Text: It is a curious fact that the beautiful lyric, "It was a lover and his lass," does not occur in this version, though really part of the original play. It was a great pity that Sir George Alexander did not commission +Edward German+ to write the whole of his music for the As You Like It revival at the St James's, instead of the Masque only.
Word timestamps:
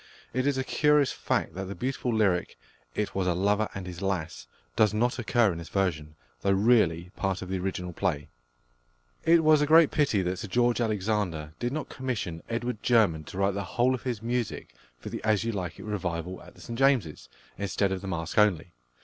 It 0.33 0.47
is 0.47 0.57
a 0.57 0.63
curious 0.63 1.11
fact 1.11 1.53
that 1.53 1.65
the 1.65 1.75
beautiful 1.75 2.11
lyric, 2.11 2.57
"It 2.95 3.13
was 3.13 3.27
a 3.27 3.35
lover 3.35 3.69
and 3.75 3.85
his 3.85 4.01
lass," 4.01 4.47
does 4.75 4.95
not 4.95 5.19
occur 5.19 5.51
in 5.51 5.59
this 5.59 5.69
version, 5.69 6.15
though 6.41 6.53
really 6.53 7.11
part 7.15 7.43
of 7.43 7.49
the 7.49 7.59
original 7.59 7.93
play. 7.93 8.27
It 9.25 9.43
was 9.43 9.61
a 9.61 9.67
great 9.67 9.91
pity 9.91 10.23
that 10.23 10.39
Sir 10.39 10.47
George 10.47 10.81
Alexander 10.81 11.53
did 11.59 11.71
not 11.71 11.89
commission 11.89 12.41
+Edward 12.49 12.81
German+ 12.81 13.25
to 13.25 13.37
write 13.37 13.53
the 13.53 13.63
whole 13.77 13.93
of 13.93 14.01
his 14.01 14.23
music 14.23 14.73
for 14.97 15.09
the 15.09 15.23
As 15.23 15.43
You 15.43 15.51
Like 15.51 15.77
It 15.77 15.83
revival 15.85 16.41
at 16.41 16.55
the 16.55 16.61
St 16.61 16.79
James's, 16.79 17.29
instead 17.59 17.91
of 17.91 18.01
the 18.01 18.07
Masque 18.07 18.39
only. 18.39 18.73